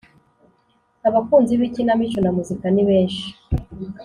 Abakunzi 1.07 1.53
b’ikinamico 1.59 2.19
na 2.21 2.31
muzika 2.35 2.65
nibenshi 2.71 3.27